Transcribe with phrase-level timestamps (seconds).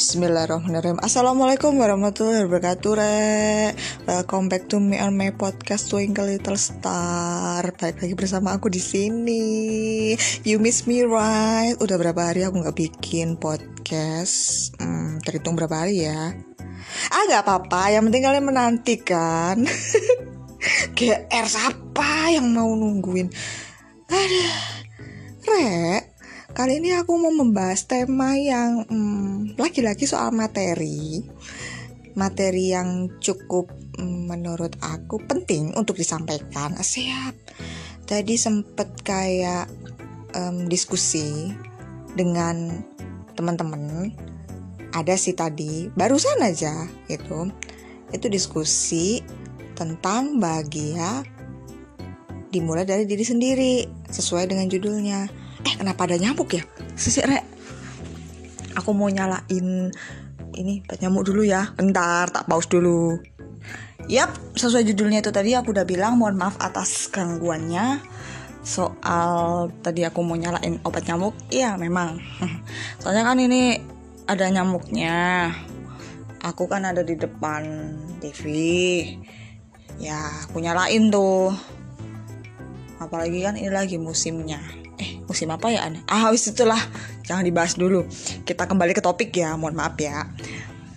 [0.00, 0.96] Bismillahirrahmanirrahim.
[1.04, 3.76] Assalamualaikum warahmatullahi wabarakatuh re
[4.08, 7.60] Welcome back to me on my podcast Twinkle Little Star.
[7.76, 10.16] Baik lagi bersama aku di sini.
[10.40, 11.76] You miss me right?
[11.84, 14.72] Udah berapa hari aku nggak bikin podcast?
[14.80, 16.32] Hmm, Terhitung berapa hari ya?
[17.12, 17.92] Ah gak apa-apa.
[17.92, 19.68] Yang penting kalian menantikan.
[20.96, 23.28] GR siapa yang mau nungguin?
[24.08, 24.56] Aduh
[25.44, 26.09] Rek
[26.50, 31.22] Kali ini aku mau membahas tema yang hmm, lagi-lagi hmm, soal materi.
[32.18, 36.74] Materi yang cukup hmm, menurut aku penting untuk disampaikan.
[36.74, 37.34] Siap.
[38.02, 39.70] Tadi sempet kayak
[40.34, 41.54] um, diskusi
[42.18, 42.82] dengan
[43.38, 44.10] teman-teman.
[44.90, 47.46] Ada sih tadi, barusan aja gitu.
[48.10, 49.22] Itu diskusi
[49.78, 51.22] tentang bahagia
[52.50, 56.62] dimulai dari diri sendiri sesuai dengan judulnya eh kenapa ada nyamuk ya?
[56.96, 57.44] Sisik rek
[58.76, 59.90] aku mau nyalain
[60.54, 61.70] ini nyamuk dulu ya.
[61.74, 63.18] Bentar tak pause dulu.
[64.10, 68.02] Yap, sesuai judulnya itu tadi aku udah bilang mohon maaf atas gangguannya.
[68.60, 71.36] Soal tadi aku mau nyalain obat nyamuk.
[71.52, 72.18] Iya memang.
[73.00, 73.78] Soalnya kan ini
[74.26, 75.50] ada nyamuknya.
[76.40, 77.62] Aku kan ada di depan
[78.18, 78.42] TV
[80.00, 81.52] ya aku nyalain tuh.
[83.00, 84.79] Apalagi kan ini lagi musimnya
[85.30, 86.82] musim apa ya ah wis itulah
[87.22, 88.02] jangan dibahas dulu.
[88.42, 90.26] Kita kembali ke topik ya mohon maaf ya.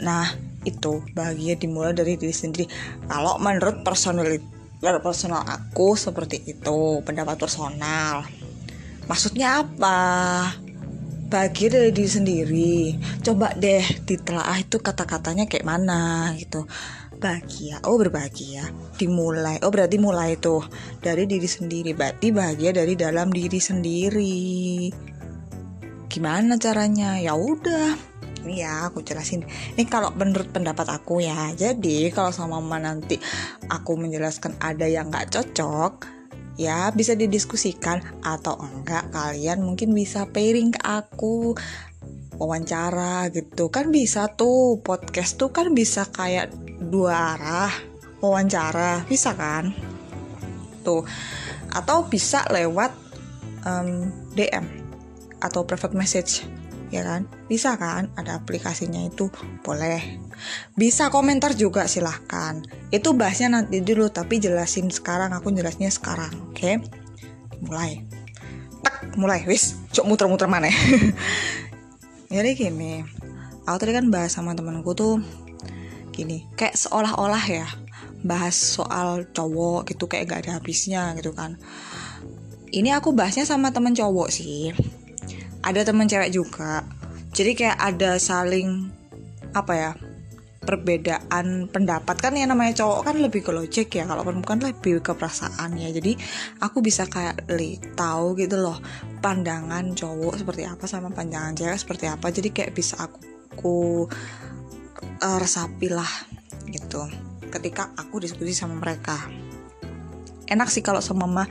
[0.02, 0.26] Nah
[0.66, 2.66] itu bahagia dimulai dari diri sendiri.
[3.06, 4.26] Kalau menurut personal
[5.00, 8.26] personal aku seperti itu pendapat personal.
[9.06, 10.00] Maksudnya apa?
[11.30, 12.74] Bahagia dari diri sendiri.
[13.22, 16.66] Coba deh ditelaah itu kata-katanya kayak mana gitu
[17.24, 18.68] bahagia oh berbahagia.
[19.00, 19.64] Dimulai.
[19.64, 20.68] Oh berarti mulai tuh
[21.00, 21.96] dari diri sendiri.
[21.96, 24.92] Berarti bahagia dari dalam diri sendiri.
[26.12, 27.16] Gimana caranya?
[27.24, 27.96] Ya udah.
[28.44, 29.48] Ini ya aku jelasin.
[29.80, 31.56] Ini kalau menurut pendapat aku ya.
[31.56, 33.16] Jadi kalau sama mama nanti
[33.72, 36.04] aku menjelaskan ada yang nggak cocok
[36.60, 38.04] ya bisa didiskusikan.
[38.20, 41.56] Atau enggak kalian mungkin bisa pairing ke aku
[42.38, 43.70] wawancara gitu.
[43.70, 47.74] Kan bisa tuh podcast tuh kan bisa kayak dua arah
[48.24, 49.76] wawancara bisa kan?
[50.82, 51.04] Tuh.
[51.74, 52.94] Atau bisa lewat
[53.66, 54.66] um, DM
[55.44, 56.48] atau private message
[56.94, 57.26] ya kan?
[57.50, 58.14] Bisa kan?
[58.14, 59.34] Ada aplikasinya itu
[59.66, 60.22] boleh.
[60.78, 62.62] Bisa komentar juga silahkan.
[62.94, 66.56] Itu bahasnya nanti dulu tapi jelasin sekarang aku jelasnya sekarang oke?
[66.56, 66.78] Okay?
[67.64, 68.04] mulai.
[68.84, 69.42] Tak mulai.
[69.48, 70.68] Wis cok muter-muter mana
[72.34, 73.06] jadi gini
[73.70, 75.22] aku tadi kan bahas sama temanku tuh
[76.10, 77.68] gini kayak seolah-olah ya
[78.24, 81.60] bahas soal cowok gitu kayak gak ada habisnya gitu kan.
[82.74, 84.74] Ini aku bahasnya sama temen cowok sih
[85.62, 86.88] ada temen cewek juga.
[87.36, 88.90] Jadi kayak ada saling
[89.54, 89.92] apa ya
[90.64, 92.16] perbedaan pendapat.
[92.20, 95.92] Kan yang namanya cowok kan lebih ke logik ya kalau perempuan lebih ke perasaan ya.
[95.92, 96.18] Jadi
[96.60, 98.80] aku bisa kayak li tahu gitu loh
[99.20, 102.28] pandangan cowok seperti apa sama pandangan cewek seperti apa.
[102.34, 103.20] Jadi kayak bisa aku,
[103.54, 103.78] aku
[105.22, 106.10] uh, resapi lah
[106.72, 107.06] gitu.
[107.54, 109.20] Ketika aku diskusi sama mereka.
[110.44, 111.44] Enak sih kalau sama mama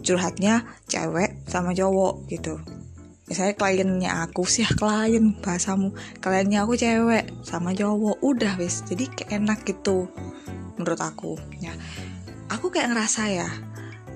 [0.00, 2.77] curhatnya cewek sama cowok gitu
[3.28, 5.92] misalnya kliennya aku sih ya klien bahasamu.
[6.18, 8.18] Kliennya aku cewek sama cowok.
[8.24, 8.82] Udah wis.
[8.88, 10.08] Jadi kayak enak gitu
[10.80, 11.36] menurut aku.
[11.60, 11.76] Ya
[12.48, 13.48] aku kayak ngerasa ya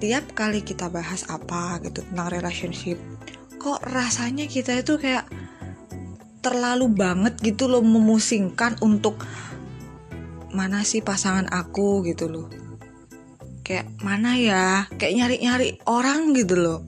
[0.01, 2.99] tiap kali kita bahas apa gitu tentang relationship
[3.63, 5.23] kok rasanya kita itu kayak
[6.43, 9.23] terlalu banget gitu loh memusingkan untuk
[10.51, 12.51] mana sih pasangan aku gitu loh.
[13.63, 14.91] Kayak mana ya?
[14.99, 16.81] Kayak nyari-nyari orang gitu loh.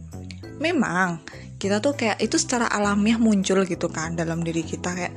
[0.58, 1.22] Memang
[1.64, 5.16] kita tuh kayak itu secara alamiah muncul gitu kan dalam diri kita kayak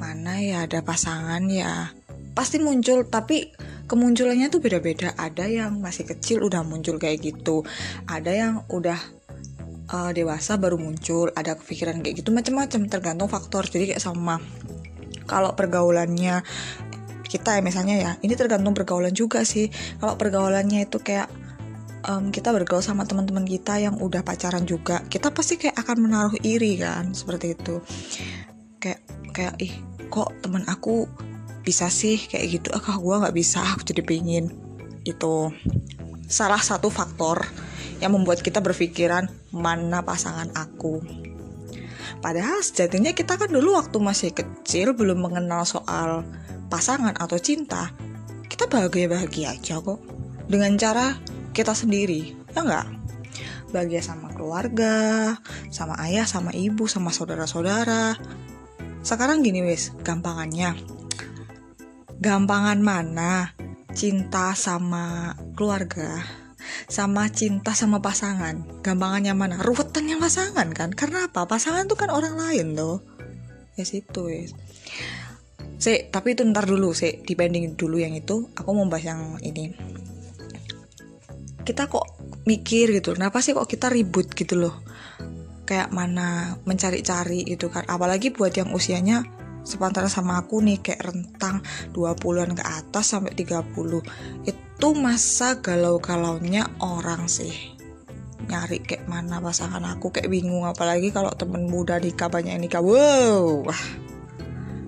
[0.00, 1.92] mana ya ada pasangan ya?
[2.32, 3.52] Pasti muncul tapi
[3.84, 5.12] kemunculannya tuh beda-beda.
[5.12, 7.60] Ada yang masih kecil udah muncul kayak gitu
[8.08, 8.96] ada yang udah
[9.92, 13.68] uh, dewasa baru muncul ada kepikiran kayak gitu macam-macam tergantung faktor.
[13.68, 14.40] Jadi kayak sama
[15.28, 16.40] kalau pergaulannya
[17.28, 19.68] kita ya misalnya ya ini tergantung pergaulan juga sih.
[20.00, 21.28] Kalau pergaulannya itu kayak
[22.06, 26.36] um, kita bergaul sama teman-teman kita yang udah pacaran juga kita pasti kayak akan menaruh
[26.44, 27.82] iri kan seperti itu.
[28.80, 29.00] Kayak
[29.34, 29.72] kayak ih
[30.08, 31.04] kok teman aku
[31.60, 32.16] bisa sih?
[32.16, 33.60] Kayak gitu ah gue nggak bisa?
[33.76, 34.48] Aku jadi pingin.
[35.04, 35.52] Itu
[36.30, 37.44] salah satu faktor
[38.00, 41.04] yang membuat kita berpikiran mana pasangan aku.
[42.20, 46.24] Padahal sejatinya kita kan dulu waktu masih kecil belum mengenal soal
[46.68, 47.92] pasangan atau cinta,
[48.48, 50.00] kita bahagia-bahagia aja kok.
[50.50, 51.16] Dengan cara
[51.50, 52.86] kita sendiri, ya enggak?
[53.70, 55.38] Bahagia sama keluarga,
[55.70, 58.18] sama ayah, sama ibu, sama saudara-saudara.
[59.00, 60.76] sekarang gini wis gampangannya.
[62.20, 63.56] Gampangan mana?
[63.96, 66.20] Cinta sama keluarga
[66.86, 68.84] sama cinta sama pasangan.
[68.84, 69.56] Gampangannya mana?
[69.64, 70.92] Ruwetannya pasangan kan?
[70.92, 71.48] Karena apa?
[71.48, 73.00] Pasangan tuh kan orang lain tuh
[73.80, 74.52] ya situ wis.
[75.80, 79.72] Si tapi itu ntar dulu sih dibanding dulu yang itu aku mau bahas yang ini
[81.62, 82.06] kita kok
[82.48, 84.74] mikir gitu kenapa sih kok kita ribut gitu loh?
[85.68, 87.86] Kayak mana mencari-cari gitu kan.
[87.86, 89.22] Apalagi buat yang usianya
[89.62, 91.62] sepantaran sama aku nih kayak rentang
[91.94, 93.70] 20-an ke atas sampai 30
[94.48, 97.76] itu masa galau-galaunya orang sih.
[98.50, 100.66] Nyari kayak mana pasangan aku kayak bingung.
[100.66, 102.82] Apalagi kalau temen muda nikah banyak yang nikah.
[102.82, 103.68] Wow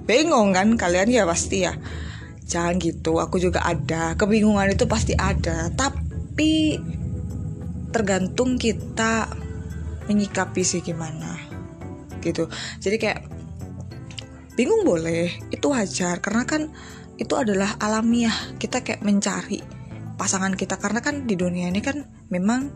[0.04, 1.72] bingung kan kalian ya pasti ya.
[2.42, 4.12] Jangan gitu aku juga ada.
[4.18, 5.70] Kebingungan itu pasti ada.
[5.72, 6.01] Tapi
[6.32, 6.80] tapi
[7.92, 9.28] tergantung kita
[10.08, 11.36] menyikapi sih gimana
[12.24, 12.48] gitu.
[12.80, 13.28] Jadi kayak
[14.56, 16.24] bingung boleh itu wajar.
[16.24, 16.72] Karena kan
[17.20, 19.60] itu adalah alamiah kita kayak mencari
[20.16, 20.80] pasangan kita.
[20.80, 22.00] Karena kan di dunia ini kan
[22.32, 22.72] memang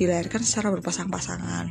[0.00, 1.68] dilahirkan secara berpasang-pasangan.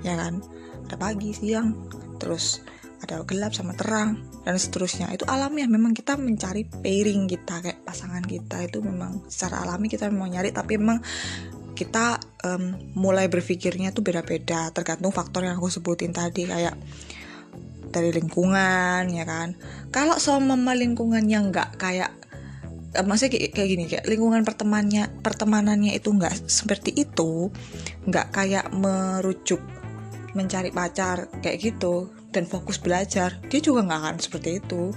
[0.00, 0.40] Ya kan?
[0.88, 1.84] Ada pagi siang
[2.16, 2.64] terus
[3.04, 5.12] ada gelap sama terang dan seterusnya.
[5.12, 9.92] Itu alami ya memang kita mencari pairing kita kayak pasangan kita itu memang secara alami
[9.92, 11.04] kita mau nyari tapi memang
[11.74, 16.78] kita um, mulai berpikirnya tuh beda-beda tergantung faktor yang aku sebutin tadi kayak
[17.90, 19.54] dari lingkungan ya kan.
[19.90, 22.10] Kalau sama lingkungan yang nggak kayak
[23.02, 27.50] maksudnya kayak, kayak gini kayak lingkungan pertemanannya pertemanannya itu nggak seperti itu
[28.06, 29.58] nggak kayak merujuk
[30.38, 34.90] mencari pacar kayak gitu dan fokus belajar dia juga nggak akan seperti itu.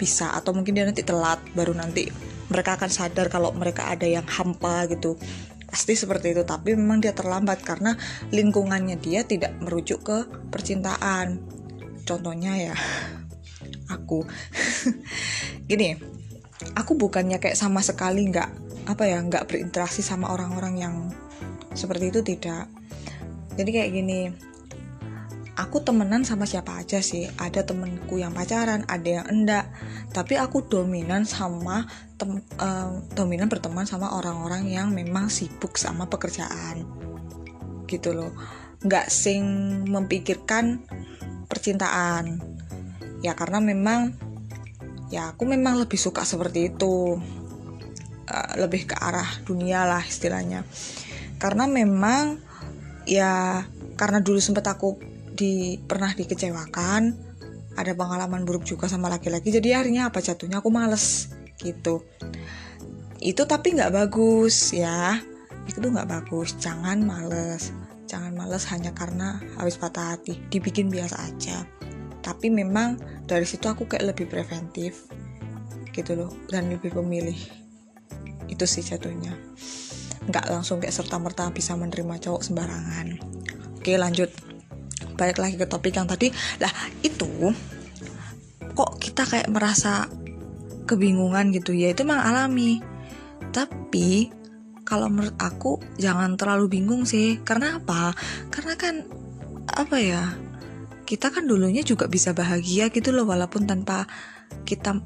[0.00, 2.08] Bisa atau mungkin dia nanti telat baru nanti
[2.48, 5.20] mereka akan sadar kalau mereka ada yang hampa gitu.
[5.68, 7.96] Pasti seperti itu tapi memang dia terlambat karena
[8.32, 10.18] lingkungannya dia tidak merujuk ke
[10.48, 11.36] percintaan.
[12.08, 12.76] Contohnya ya
[13.94, 14.24] aku.
[15.70, 15.94] Gini
[16.72, 18.50] aku bukannya kayak sama sekali nggak
[18.86, 20.94] apa ya nggak berinteraksi sama orang-orang yang
[21.76, 22.68] seperti itu tidak.
[23.52, 24.51] Jadi kayak gini
[25.56, 27.28] aku temenan sama siapa aja sih.
[27.36, 29.68] Ada temenku yang pacaran ada yang enggak.
[30.12, 31.84] Tapi aku dominan sama
[32.16, 36.84] tem uh, dominan berteman sama orang-orang yang memang sibuk sama pekerjaan.
[37.88, 38.32] Gitu loh.
[38.80, 39.44] Nggak sing
[39.88, 40.84] memikirkan
[41.48, 42.40] percintaan.
[43.20, 44.16] Ya karena memang
[45.12, 47.20] ya aku memang lebih suka seperti itu.
[48.22, 50.64] Uh, lebih ke arah dunia lah istilahnya.
[51.36, 52.38] Karena memang
[53.02, 53.66] ya
[53.98, 55.11] karena dulu sempat aku
[55.42, 57.02] di pernah dikecewakan
[57.74, 60.62] ada pengalaman buruk juga sama laki-laki jadi akhirnya apa jatuhnya?
[60.62, 62.06] Aku males gitu.
[63.18, 65.18] Itu tapi nggak bagus ya.
[65.66, 66.54] Itu tuh nggak bagus.
[66.62, 67.74] Jangan males.
[68.06, 70.38] Jangan males hanya karena habis patah hati.
[70.52, 71.66] Dibikin biasa aja.
[72.22, 75.10] Tapi memang dari situ aku kayak lebih preventif
[75.90, 77.40] gitu loh dan lebih pemilih.
[78.46, 79.32] Itu sih jatuhnya.
[80.28, 83.16] Nggak langsung kayak serta merta bisa menerima cowok sembarangan.
[83.80, 84.51] Oke lanjut
[85.14, 86.32] balik lagi ke topik yang tadi.
[86.58, 86.72] Lah
[87.04, 87.52] itu
[88.72, 90.08] kok kita kayak merasa
[90.88, 91.92] kebingungan gitu ya?
[91.92, 92.80] Itu memang alami.
[93.52, 94.32] Tapi
[94.82, 97.40] kalau menurut aku jangan terlalu bingung sih.
[97.40, 98.12] Karena apa?
[98.52, 99.04] Karena kan
[99.72, 100.36] apa ya
[101.06, 104.08] kita kan dulunya juga bisa bahagia gitu loh walaupun tanpa
[104.64, 104.96] kita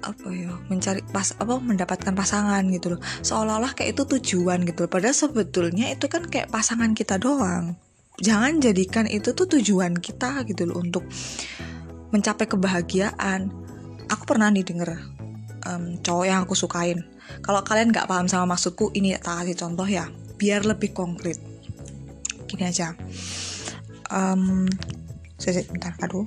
[0.00, 3.00] apa ya mencari pas apa mendapatkan pasangan gitu loh.
[3.22, 4.90] Seolah-olah kayak itu tujuan gitu loh.
[4.90, 7.76] padahal sebetulnya itu kan kayak pasangan kita doang
[8.20, 11.04] jangan jadikan itu tuh tujuan kita gitu loh untuk
[12.12, 13.50] mencapai kebahagiaan.
[14.12, 14.90] Aku pernah nih denger
[15.66, 17.02] um, cowok yang aku sukain.
[17.40, 20.06] Kalau kalian nggak paham sama maksudku ini tak kasih contoh ya.
[20.36, 21.40] Biar lebih konkret.
[22.46, 22.92] Gini aja.
[24.10, 24.66] Um,
[25.40, 26.26] saya bentar aduh.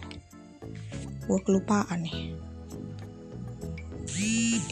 [1.29, 2.35] Gue kelupaan nih.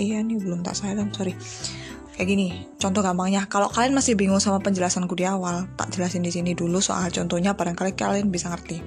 [0.01, 1.35] Iya nih belum tak silent sorry
[2.21, 3.49] kayak gini contoh gampangnya.
[3.49, 7.57] Kalau kalian masih bingung sama penjelasanku di awal tak jelasin di sini dulu soal contohnya
[7.57, 8.77] barangkali kalian bisa ngerti.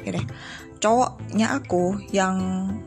[0.00, 0.24] Oke deh.
[0.80, 2.40] Cowoknya aku yang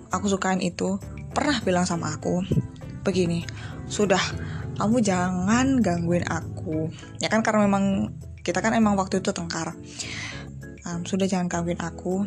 [0.09, 0.97] aku sukain itu
[1.29, 2.41] pernah bilang sama aku
[3.05, 3.45] begini
[3.85, 4.17] sudah
[4.81, 6.89] kamu jangan gangguin aku.
[7.21, 8.09] Ya kan karena memang
[8.41, 9.77] kita kan emang waktu itu tengkar.
[10.89, 12.25] Um, sudah jangan gangguin aku.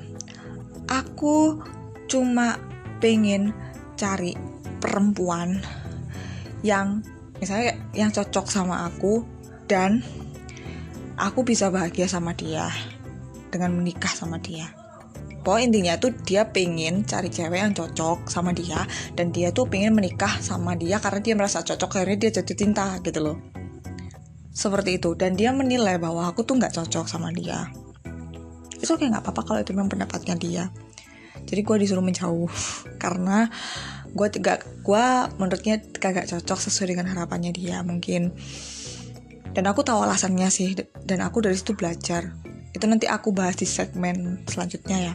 [0.87, 1.66] Aku
[2.06, 2.62] cuma
[3.02, 3.50] pengen
[3.99, 4.38] cari
[4.78, 5.58] perempuan
[6.62, 7.02] yang
[7.38, 9.25] misalnya yang cocok sama aku
[9.66, 10.00] dan
[11.16, 12.69] aku bisa bahagia sama dia
[13.50, 14.69] dengan menikah sama dia.
[15.47, 18.83] Pokoknya intinya tuh dia pengen cari cewek yang cocok sama dia
[19.14, 22.99] dan dia tuh pengen menikah sama dia karena dia merasa cocok akhirnya dia jatuh cinta
[22.99, 23.38] gitu loh.
[24.50, 25.14] Seperti itu.
[25.14, 27.71] Dan dia menilai bahwa aku tuh nggak cocok sama dia.
[28.75, 30.64] Itu kayak nggak apa-apa kalau itu memang pendapatnya dia.
[31.47, 32.50] Jadi gue disuruh menjauh
[33.02, 33.47] karena
[34.16, 35.06] gue tidak gue
[35.37, 38.32] menurutnya kagak cocok sesuai dengan harapannya dia mungkin.
[39.52, 40.73] Dan aku tahu alasannya sih
[41.04, 42.32] dan aku dari situ belajar.
[42.73, 45.14] Itu nanti aku bahas di segmen selanjutnya ya.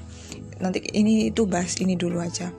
[0.62, 2.53] Nanti ini itu bahas ini dulu aja.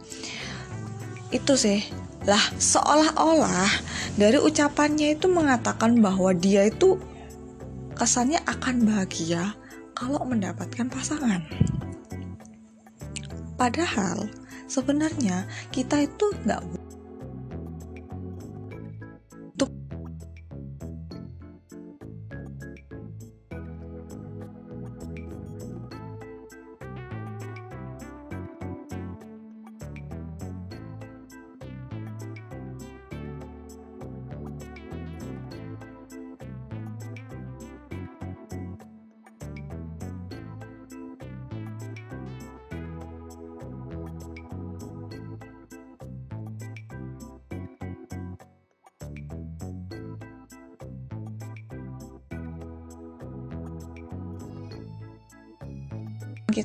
[1.30, 1.82] Itu sih.
[2.22, 3.70] Lah seolah-olah
[4.14, 6.98] dari ucapannya itu mengatakan bahwa dia itu
[7.98, 9.54] kesannya akan bahagia
[9.98, 11.42] kalau mendapatkan pasangan.
[13.58, 14.26] Padahal
[14.72, 16.81] sebenarnya kita itu nggak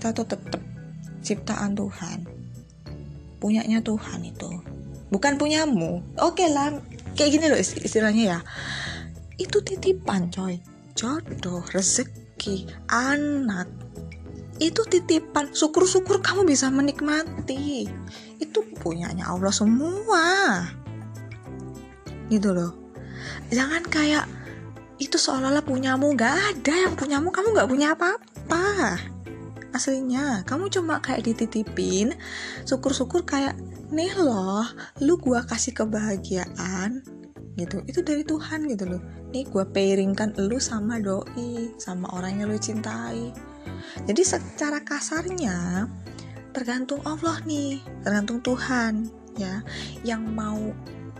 [0.08, 0.64] kita tuh tetap
[1.20, 2.24] ciptaan Tuhan.
[3.44, 4.48] Punyanya Tuhan itu.
[5.12, 6.00] Bukan punyamu.
[6.24, 6.80] Oke lah
[7.12, 8.40] kayak gini loh istilahnya ya.
[9.36, 10.64] Itu titipan coy.
[10.96, 13.68] Jodoh rezeki anak.
[14.64, 15.52] Itu titipan.
[15.52, 17.92] Syukur-syukur kamu bisa menikmati.
[18.40, 20.24] Itu punyanya Allah semua.
[22.32, 22.72] Gitu loh.
[23.52, 24.24] Jangan kayak
[25.04, 26.16] itu seolah-olah punyamu.
[26.16, 26.88] Gak ada.
[26.88, 29.17] Yang punyamu kamu gak punya apa-apa
[29.78, 30.42] aslinya.
[30.44, 32.18] Kamu cuma kayak dititipin
[32.66, 33.54] syukur-syukur kayak
[33.94, 34.66] nih loh
[35.00, 37.06] lu gua kasih kebahagiaan
[37.56, 37.86] gitu.
[37.86, 39.02] Itu dari Tuhan gitu loh.
[39.32, 43.32] Nih gua pairingkan lu sama doi sama orang yang lu cintai.
[44.04, 45.86] Jadi secara kasarnya
[46.52, 49.08] tergantung Allah nih tergantung Tuhan
[49.38, 49.62] ya.
[50.02, 50.62] Yang mau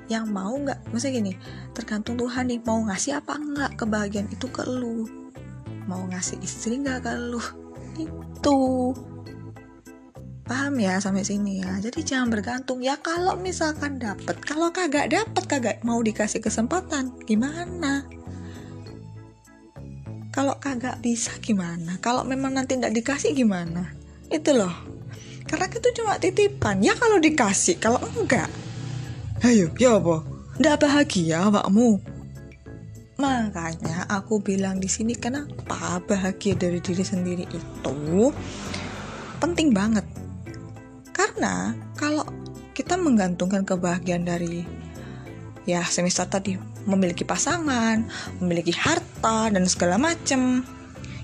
[0.08, 1.34] yang mau nggak maksudnya gini
[1.76, 5.06] tergantung Tuhan nih mau ngasih apa enggak kebahagiaan itu ke lu?
[5.88, 7.44] Mau ngasih istri nggak ke lu
[8.38, 8.94] itu.
[10.48, 11.76] Paham ya sampai sini ya.
[11.84, 12.80] Jadi jangan bergantung.
[12.80, 18.08] Ya kalau misalkan dapet kalau kagak dapet kagak mau dikasih kesempatan gimana?
[20.32, 21.98] Kalau kagak bisa gimana?
[22.00, 23.92] Kalau memang nanti tidak dikasih gimana?
[24.32, 24.72] Itu loh.
[25.50, 26.80] Karena itu cuma titipan.
[26.80, 28.48] Ya kalau dikasih kalau enggak.
[29.44, 30.24] Ayo ya apa?
[30.62, 32.17] Ndak bahagia awakmu
[33.18, 38.30] Makanya aku bilang di sini kenapa bahagia dari diri sendiri itu
[39.42, 40.06] penting banget.
[41.10, 42.30] Karena kalau
[42.78, 44.62] kita menggantungkan kebahagiaan dari
[45.66, 48.06] ya semester tadi memiliki pasangan,
[48.38, 50.62] memiliki harta dan segala macem.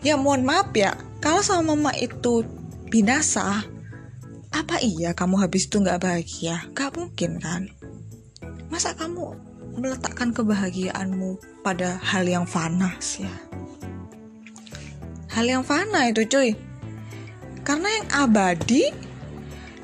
[0.02, 2.44] Ya mohon maaf ya, kalau sama mama itu
[2.90, 3.64] binasa,
[4.50, 6.68] apa iya kamu habis itu nggak bahagia?
[6.74, 7.70] Gak mungkin kan?
[8.68, 13.36] Masa kamu meletakkan kebahagiaanmu pada hal yang fana sih ya.
[15.34, 16.54] Hal yang fana itu cuy.
[17.66, 18.94] Karena yang abadi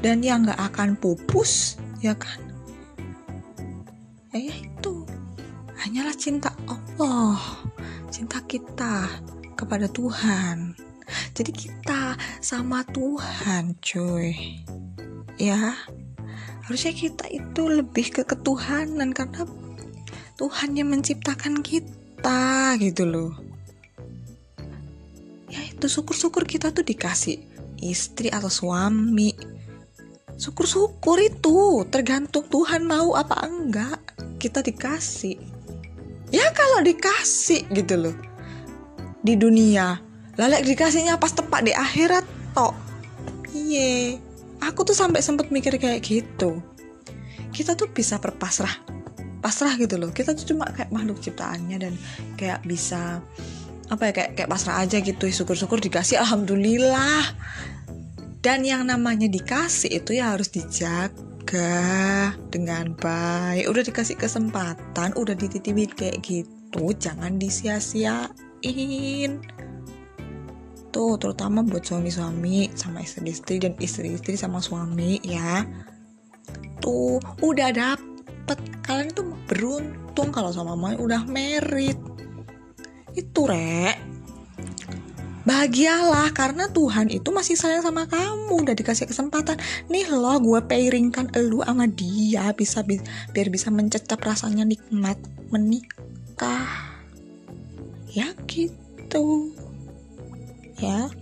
[0.03, 2.37] dan yang gak akan pupus, ya kan?
[4.29, 5.09] Ya itu
[5.73, 7.41] hanyalah cinta Allah,
[8.13, 9.09] cinta kita
[9.57, 10.77] kepada Tuhan.
[11.33, 14.61] Jadi kita sama Tuhan, cuy.
[15.41, 15.73] Ya,
[16.67, 19.49] harusnya kita itu lebih ke ketuhanan karena
[20.39, 23.35] Tuhan yang menciptakan kita gitu loh.
[25.51, 27.43] Ya itu syukur-syukur kita tuh dikasih
[27.83, 29.35] istri atau suami.
[30.39, 33.99] Syukur-syukur itu tergantung Tuhan mau apa enggak
[34.39, 35.35] kita dikasih.
[36.31, 38.15] Ya kalau dikasih gitu loh.
[39.19, 39.99] Di dunia.
[40.39, 42.23] Lalu dikasihnya pas tepat di akhirat
[42.55, 42.71] tok.
[43.51, 44.15] Iya
[44.63, 46.63] aku tuh sampai sempet mikir kayak gitu.
[47.51, 48.98] Kita tuh bisa berpasrah
[49.39, 50.11] pasrah gitu loh.
[50.11, 51.93] Kita tuh cuma kayak makhluk ciptaannya dan
[52.35, 53.23] kayak bisa
[53.89, 55.25] apa ya kayak kayak pasrah aja gitu.
[55.27, 57.23] Syukur-syukur dikasih alhamdulillah.
[58.39, 63.67] Dan yang namanya dikasih itu ya harus dijaga dengan baik.
[63.67, 69.31] Udah dikasih kesempatan udah dititipin kayak gitu jangan disia-siain.
[70.89, 75.67] Tuh terutama buat suami-suami sama istri-istri dan istri-istri sama suami ya.
[76.79, 78.08] Tuh udah dapet
[78.49, 82.01] dapet kalian itu beruntung kalau sama mama udah merit.
[83.13, 84.01] Itu rek.
[85.45, 89.61] Bahagialah karena Tuhan itu masih sayang sama kamu udah dikasih kesempatan.
[89.93, 92.97] Nih loh gue pairingkan elu sama dia bisa bi
[93.33, 95.21] biar bisa mencecap rasanya nikmat
[95.53, 96.97] menikah.
[98.09, 99.53] Ya gitu.
[100.81, 101.13] Ya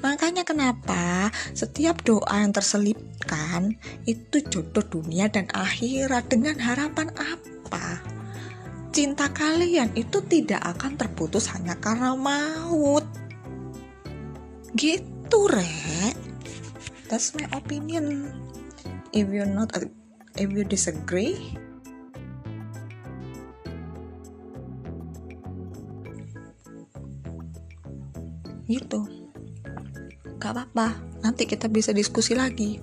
[0.00, 3.76] Makanya kenapa setiap doa yang terselipkan
[4.08, 8.00] itu jodoh dunia dan akhirat dengan harapan apa?
[8.94, 13.04] Cinta kalian itu tidak akan terputus hanya karena maut.
[14.72, 16.16] Gitu, Rek.
[17.06, 18.32] That's my opinion.
[19.12, 19.72] If you not
[20.36, 21.38] if you disagree,
[28.66, 29.25] gitu
[30.46, 30.94] gak apa-apa
[31.26, 32.78] nanti kita bisa diskusi lagi.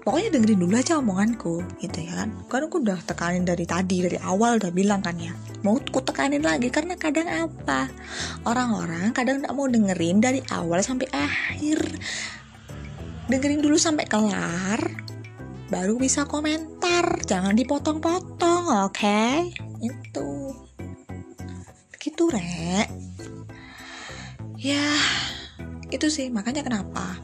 [0.00, 2.32] Pokoknya dengerin dulu aja omonganku gitu ya kan?
[2.48, 5.36] Kan aku udah tekanin dari tadi dari awal udah bilang kan ya.
[5.60, 7.92] Mau ku tekanin lagi karena kadang apa?
[8.48, 11.84] Orang-orang kadang gak mau dengerin dari awal sampai akhir.
[13.28, 14.80] Dengerin dulu sampai kelar
[15.68, 17.20] baru bisa komentar.
[17.28, 18.96] Jangan dipotong-potong oke?
[18.96, 19.52] Okay?
[19.84, 20.56] itu.
[22.00, 22.88] Gitu rek.
[24.56, 24.96] Ya
[25.90, 27.18] itu sih makanya kenapa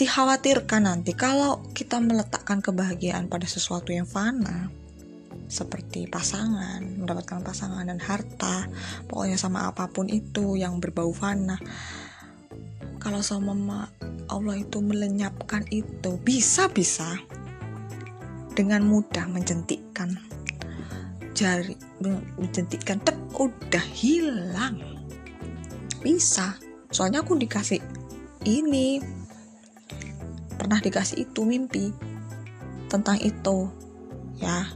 [0.00, 4.72] dikhawatirkan nanti kalau kita meletakkan kebahagiaan pada sesuatu yang fana
[5.52, 8.72] seperti pasangan, mendapatkan pasangan dan harta,
[9.04, 11.60] pokoknya sama apa pun itu yang berbau fana.
[12.96, 13.84] Kalau sama
[14.32, 17.20] Allah itu melenyapkan itu, bisa-bisa
[18.56, 20.16] dengan mudah mencentikkan
[21.36, 21.76] jari,
[22.40, 24.80] mencentikkan, tep, udah hilang
[26.00, 26.56] bisa
[26.92, 27.80] soalnya aku dikasih
[28.46, 29.00] ini.
[30.54, 31.90] Pernah dikasih itu mimpi
[32.86, 33.66] tentang itu.
[34.38, 34.68] Ya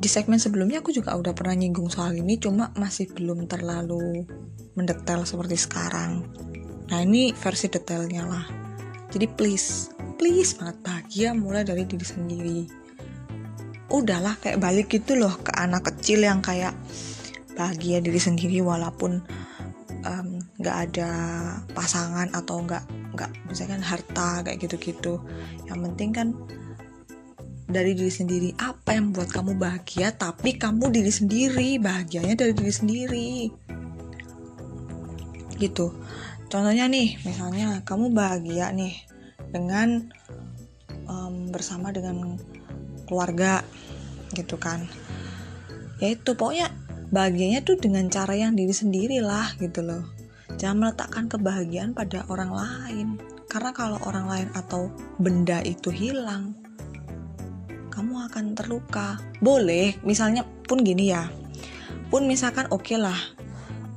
[0.00, 4.24] di segmen sebelumnya aku juga udah pernah nyinggung soal ini cuma masih belum terlalu
[4.72, 6.24] mendetail seperti sekarang.
[6.88, 8.46] Nah ini versi detailnya lah.
[9.12, 12.60] Jadi please please banget bahagia mulai dari diri sendiri.
[13.92, 16.72] Udahlah kayak balik gitu loh ke anak kecil yang kayak
[17.52, 19.20] bahagia diri sendiri walaupun
[20.60, 21.10] nggak ada
[21.72, 22.84] pasangan atau nggak
[23.16, 25.24] nggak misalkan harta kayak gitu-gitu.
[25.64, 26.28] Yang penting kan
[27.64, 28.52] dari diri sendiri.
[28.60, 31.80] Apa yang membuat kamu bahagia tapi kamu diri sendiri?
[31.80, 33.32] Bahagianya dari diri sendiri.
[35.56, 35.86] Gitu.
[36.52, 39.00] Contohnya nih misalnya kamu bahagia nih
[39.48, 40.12] dengan
[41.08, 42.36] um, bersama dengan
[43.08, 43.64] keluarga
[44.36, 44.84] gitu kan.
[46.04, 46.68] Ya itu pokoknya
[47.08, 50.19] bahagianya tuh dengan cara yang diri sendiri lah gitu loh
[50.60, 53.08] jangan meletakkan kebahagiaan pada orang lain.
[53.48, 56.54] Karena kalau orang lain atau benda itu hilang
[58.00, 59.20] kamu akan terluka.
[59.44, 61.28] Boleh misalnya pun gini ya.
[62.08, 63.18] Pun misalkan oke okay lah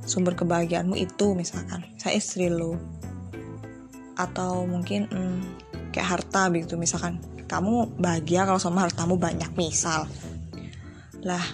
[0.04, 2.76] sumber kebahagiaanmu itu misalkan saya istri lo.
[4.18, 5.40] Atau mungkin hmm,
[5.94, 7.16] kayak harta begitu misalkan.
[7.48, 10.04] Kamu bahagia kalau sama hartamu banyak misal.
[11.24, 11.44] Lah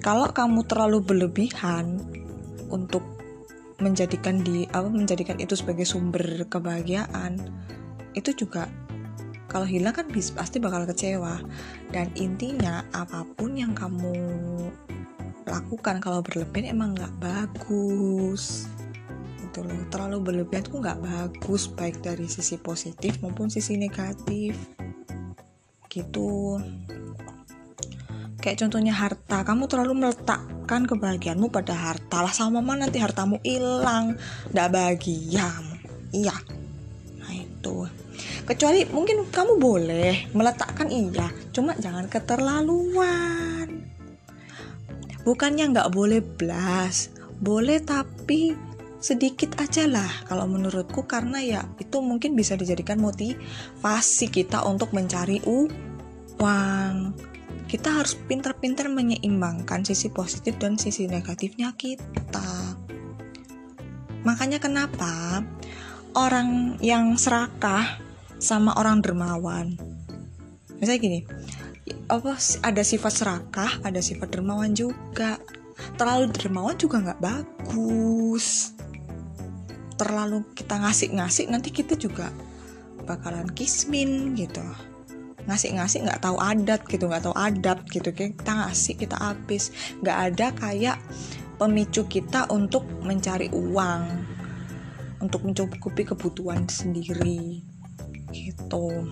[0.00, 2.00] kalau kamu terlalu berlebihan
[2.72, 3.04] untuk
[3.80, 7.40] menjadikan di apa menjadikan itu sebagai sumber kebahagiaan
[8.14, 8.68] itu juga
[9.50, 11.42] kalau hilang kan pasti bakal kecewa.
[11.90, 14.14] Dan intinya apa pun yang kamu
[15.42, 18.70] lakukan kalau berlebihan emang nggak bagus.
[19.42, 19.90] Itu loh.
[19.90, 24.54] Terlalu berlebihan tuh nggak bagus baik dari sisi positif maupun sisi negatif.
[25.90, 26.62] Gitu.
[28.38, 29.42] Kayak contohnya harta.
[29.42, 29.98] Kamu terlalu
[30.70, 32.22] meletakkan kebahagiaanmu pada harta.
[32.22, 34.14] Lah sama mama nanti hartamu hilang?
[34.54, 35.50] Tidak bahagia.
[36.14, 36.36] Iya.
[37.18, 37.90] Nah itu.
[38.46, 43.66] Kecuali mungkin kamu boleh meletakkan iya cuma jangan keterlaluan.
[45.26, 47.10] Bukannya nggak boleh blas
[47.42, 48.54] boleh tapi
[49.02, 55.40] sedikit aja lah kalau menurutku karena ya itu mungkin bisa dijadikan motivasi kita untuk mencari
[55.42, 56.94] uang
[57.70, 62.74] kita harus pintar-pintar menyeimbangkan sisi positif dan sisi negatifnya kita.
[64.26, 65.46] Makanya kenapa
[66.18, 68.02] orang yang serakah
[68.42, 69.78] sama orang dermawan.
[70.82, 71.20] Misalnya gini,
[72.10, 72.34] apa
[72.66, 75.38] ada sifat serakah, ada sifat dermawan juga.
[75.94, 78.74] Terlalu dermawan juga nggak bagus.
[79.94, 82.34] Terlalu kita ngasih-ngasih nanti kita juga
[83.06, 84.89] bakalan kismin gitu
[85.50, 89.74] ngasih-ngasih nggak tahu adat gitu nggak tahu adab gitu kita ngasih kita habis.
[89.98, 90.96] Nggak ada kayak
[91.58, 94.02] pemicu kita untuk mencari uang
[95.20, 97.60] untuk mencukupi kebutuhan sendiri
[98.32, 99.10] gitu.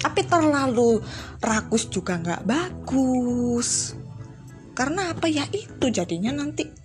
[0.00, 1.00] Tapi terlalu
[1.40, 3.94] rakus juga nggak bagus.
[4.74, 5.28] Karena apa?
[5.28, 6.79] Ya itu jadinya nanti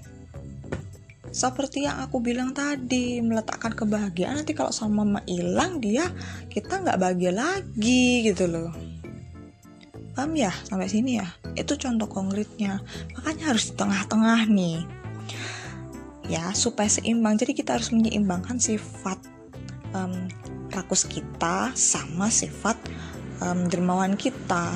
[1.35, 6.07] seperti yang aku bilang tadi meletakkan kebahagiaan nanti kalau sama mama hilang dia
[6.47, 8.71] kita nggak bahagia lagi gitu loh.
[10.15, 10.55] Paham ya?
[10.63, 11.27] Sampai sini ya?
[11.59, 12.79] Itu contoh konkretnya.
[13.19, 14.87] Makanya harus di tengah-tengah nih.
[16.31, 17.35] Ya supaya seimbang.
[17.35, 19.19] Jadi kita harus menyeimbangkan sifat
[19.91, 20.31] um,
[20.71, 22.79] rakus kita sama sifat
[23.43, 24.71] um, dermawan kita.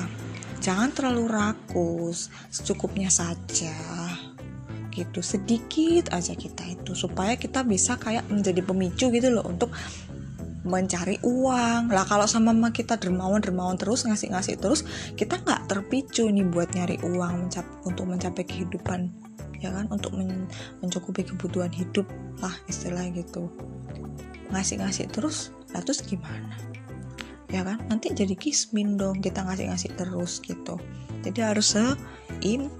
[0.60, 2.28] Jangan terlalu rakus.
[2.52, 3.72] Secukupnya saja
[4.90, 5.22] gitu.
[5.22, 9.70] Sedikit aja kita itu supaya kita bisa kayak menjadi pemicu gitu loh untuk
[10.64, 11.88] mencari uang.
[11.88, 14.84] Lah kalau sama mama kita dermawan dermawan terus ngasih ngasih terus
[15.16, 19.08] kita nggak terpicu nih buat nyari uang mencap untuk mencapai kehidupan
[19.60, 19.88] ya kan?
[19.88, 20.48] Untuk men
[20.84, 22.04] mencukupi kebutuhan hidup
[22.44, 23.48] lah istilah gitu.
[24.52, 26.56] Ngasih ngasih terus lah terus gimana?
[27.50, 27.82] Ya kan?
[27.88, 30.76] Nanti jadi kismin dong kita ngasih ngasih terus gitu.
[31.20, 32.70] Jadi harus seimbang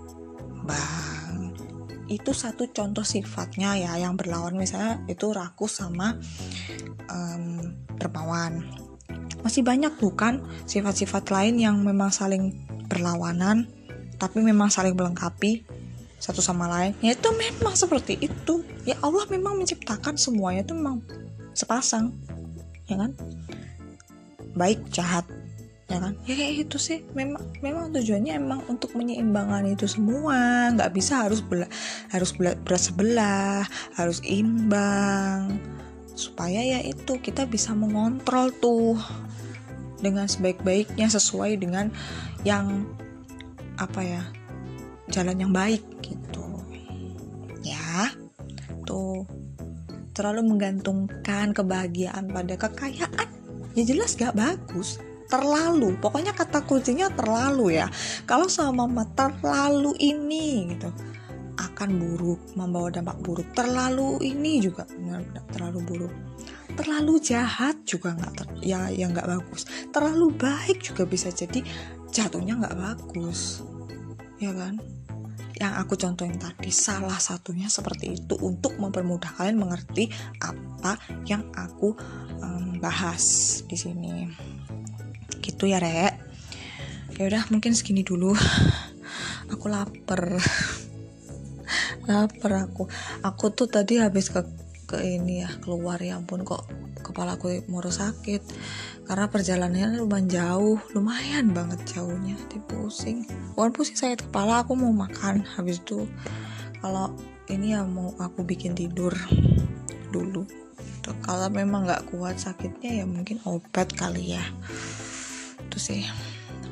[2.10, 4.58] itu satu contoh sifatnya ya yang berlawan.
[4.58, 6.18] Misalnya itu rakus sama
[7.06, 8.66] um, dermawan.
[9.46, 13.70] Masih banyak bukan sifat-sifat lain yang memang saling berlawanan
[14.20, 15.64] tapi memang saling melengkapi
[16.20, 16.92] satu sama lain.
[17.00, 18.66] Ya itu memang seperti itu.
[18.84, 21.00] Ya Allah memang menciptakan semuanya itu memang
[21.56, 22.12] sepasang.
[22.90, 23.16] Ya kan?
[24.52, 25.24] Baik jahat
[25.90, 26.14] ya kan?
[26.22, 27.02] Ya kayak gitu sih.
[27.18, 30.70] Memang memang tujuannya emang untuk menyeimbangkan itu semua.
[30.70, 31.66] Nggak bisa harus bela,
[32.14, 33.66] harus bela, berat sebelah
[33.98, 35.58] harus imbang.
[36.14, 38.94] Supaya ya itu kita bisa mengontrol tuh
[39.98, 41.90] dengan sebaik-baiknya sesuai dengan
[42.46, 42.86] yang
[43.76, 44.22] apa ya
[45.10, 46.46] jalan yang baik gitu.
[47.66, 48.14] Ya
[48.86, 49.26] tuh
[50.14, 53.28] terlalu menggantungkan kebahagiaan pada kekayaan.
[53.74, 54.98] Ya jelas gak bagus
[55.30, 55.94] terlalu.
[56.02, 57.86] Pokoknya kata kuncinya terlalu ya.
[58.26, 60.90] Kalau sama mama terlalu ini gitu.
[61.56, 63.46] Akan buruk membawa dampak buruk.
[63.54, 64.84] Terlalu ini juga
[65.54, 66.14] terlalu buruk.
[66.74, 69.66] Terlalu jahat juga nggak ter, ya yang nggak bagus.
[69.94, 71.62] Terlalu baik juga bisa jadi
[72.10, 73.62] jatuhnya nggak bagus.
[74.42, 74.82] Ya kan?
[75.60, 80.08] Yang aku contohin tadi salah satunya seperti itu untuk mempermudah kalian mengerti
[80.40, 80.96] apa
[81.28, 81.92] yang aku
[82.40, 84.24] um, bahas di sini
[85.60, 86.16] gitu ya rek
[87.20, 88.32] ya udah mungkin segini dulu.
[89.52, 90.40] Aku lapar.
[92.08, 92.88] Lapar aku.
[93.20, 94.40] Aku tuh tadi habis ke
[94.88, 96.00] ke ini ya keluar.
[96.00, 96.64] Ya ampun kok
[97.04, 98.40] kepala aku mau sakit.
[99.04, 100.80] Karena perjalanannya lumayan jauh.
[100.96, 102.40] Lumayan banget jauhnya.
[102.40, 103.28] Jadi pusing.
[103.52, 104.64] Bukan pusing sakit kepala.
[104.64, 105.44] Aku mau makan.
[105.44, 106.08] Habis itu
[106.80, 107.12] kalau
[107.52, 109.12] ini ya mau aku bikin tidur
[110.08, 110.48] dulu.
[111.20, 114.44] Kalau memang nggak kuat sakitnya ya mungkin obat kali ya
[115.70, 116.02] itu sih.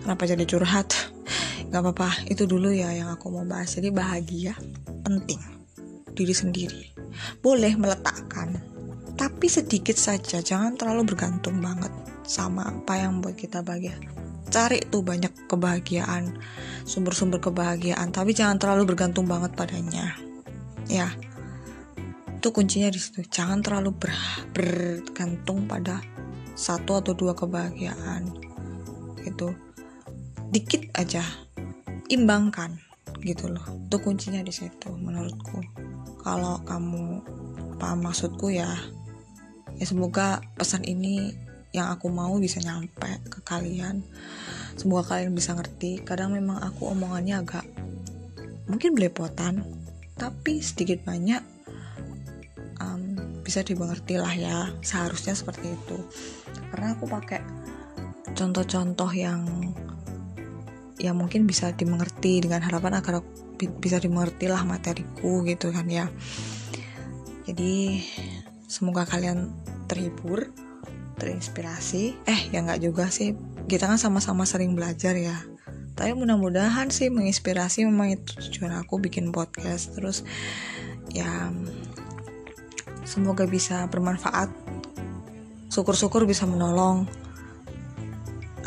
[0.02, 0.90] Kenapa jadi curhat?
[1.70, 3.78] Nggak apa-apa itu dulu ya yang aku mau bahas.
[3.78, 4.58] Jadi bahagia
[5.06, 5.38] penting
[6.18, 6.82] diri sendiri.
[7.38, 8.58] Boleh meletakkan
[9.14, 10.42] tapi sedikit saja.
[10.42, 11.94] Jangan terlalu bergantung banget
[12.26, 13.94] sama apa yang buat kita bahagia.
[14.50, 16.34] Cari tuh banyak kebahagiaan
[16.82, 20.18] sumber-sumber kebahagiaan tapi jangan terlalu bergantung banget padanya.
[20.90, 21.14] Ya
[22.34, 23.22] itu kuncinya di situ.
[23.22, 24.11] Jangan terlalu ber
[24.56, 26.02] bergantung pada
[26.58, 28.47] satu atau dua kebahagiaan
[29.28, 29.52] gitu.
[30.48, 31.22] Dikit aja.
[32.08, 32.80] Imbangkan
[33.22, 33.64] gitu loh.
[33.86, 35.60] Itu kuncinya di situ menurutku.
[36.24, 37.22] Kalau kamu
[37.78, 38.68] paham maksudku ya
[39.78, 41.30] ya semoga pesan ini
[41.70, 44.02] yang aku mau bisa nyampe ke kalian.
[44.74, 46.02] Semoga kalian bisa ngerti.
[46.02, 47.64] Kadang memang aku omongannya agak
[48.68, 49.64] mungkin belepotan
[50.18, 51.40] tapi sedikit banyak
[52.82, 54.72] um, bisa dimengerti lah ya.
[54.82, 55.98] Seharusnya seperti itu.
[56.72, 57.40] Karena aku pakai
[58.38, 59.42] contoh-contoh yang
[60.98, 63.22] yang mungkin bisa dimengerti dengan harapan agar
[63.59, 66.07] bisa dimengerti lah materiku gitu kan ya.
[67.46, 68.03] Jadi
[68.70, 69.51] semoga kalian
[69.90, 70.55] terhibur
[71.18, 72.14] terinspirasi.
[72.27, 73.35] Eh ya nggak juga sih.
[73.66, 75.35] Kita kan sama-sama sering belajar ya.
[75.98, 79.98] Tapi mudah-mudahan sih menginspirasi memang itu tujuan aku bikin podcast.
[79.98, 80.22] Terus
[81.11, 81.51] ya
[83.03, 84.51] semoga bisa bermanfaat.
[85.70, 87.07] Syukur-syukur bisa menolong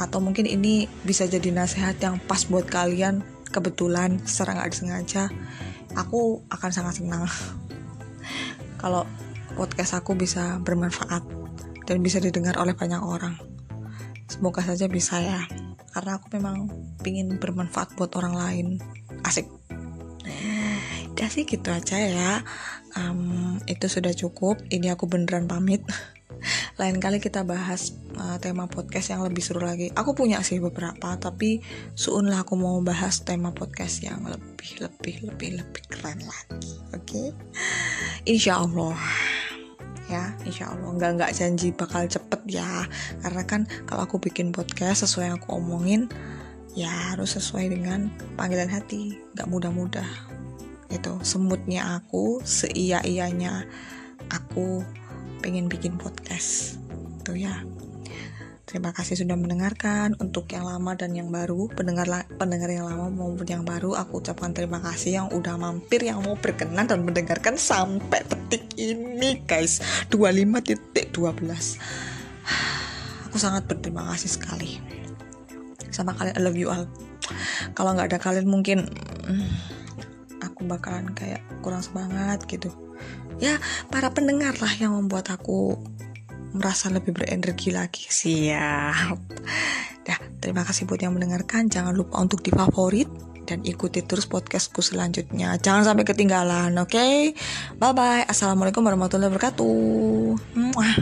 [0.02, 3.22] atau mungkin ini bisa jadi nasihat yang pas buat kalian.
[3.52, 5.28] Kebetulan secara nggak disengaja
[5.96, 7.28] aku akan sangat senang.
[8.82, 9.06] Kalau
[9.56, 11.24] podcast aku bisa bermanfaat
[11.86, 13.36] dan bisa didengar oleh banyak orang.
[14.32, 15.44] Semoga saja bisa ya.
[15.92, 16.72] Karena aku memang
[17.04, 18.68] pingin bermanfaat buat orang lain.
[19.28, 19.46] Asik.
[21.12, 22.32] Udah sih gitu aja ya.
[22.96, 24.64] Um, itu sudah cukup.
[24.72, 25.84] Ini aku beneran pamit
[26.80, 29.92] lain kali kita bahas uh, tema podcast yang lebih seru lagi.
[29.92, 31.60] Aku punya sih beberapa tapi
[31.98, 37.04] suun lah aku mau bahas tema podcast yang lebih lebih lebih lebih keren lagi oke?
[37.04, 37.28] Okay?
[38.24, 38.96] insya Allah
[40.08, 40.90] ya insya Allah.
[40.96, 42.88] Nggak nggak janji bakal cepet ya.
[43.20, 46.08] Karena kan kalau aku bikin podcast sesuai yang aku omongin
[46.72, 49.20] ya harus sesuai dengan panggilan hati.
[49.36, 50.10] Nggak mudah-mudah.
[50.92, 53.64] Itu semutnya aku seia ianya
[54.32, 54.84] aku
[55.42, 56.78] pengen bikin podcast.
[57.26, 57.66] Tuh ya.
[58.70, 60.16] Terima kasih sudah mendengarkan.
[60.22, 64.56] Untuk yang lama dan yang baru pendengar pendengar yang lama maupun yang baru aku ucapkan
[64.56, 69.82] terima kasih yang udah mampir yang mau berkenan dan mendengarkan sampai detik ini guys.
[70.14, 71.12] 25.12
[73.28, 74.80] aku sangat berterima kasih sekali.
[75.92, 76.86] Sama kalian I love you all.
[77.76, 78.88] Kalau nggak ada kalian mungkin
[79.28, 79.52] hmm,
[80.40, 82.72] aku bakalan kayak kurang semangat gitu
[83.42, 83.58] ya
[83.90, 85.76] para pendengar lah yang membuat aku
[86.54, 88.06] merasa lebih berenergi lagi.
[88.08, 89.18] Siap.
[90.06, 91.68] Dah terima kasih buat yang mendengarkan.
[91.68, 93.10] Jangan lupa untuk di favorit
[93.50, 95.58] dan ikuti terus podcastku selanjutnya.
[95.58, 96.94] Jangan sampai ketinggalan oke?
[96.94, 97.34] Okay?
[97.76, 99.76] bye bye assalamualaikum warahmatullahi wabarakatuh.
[100.56, 100.96] Mwah.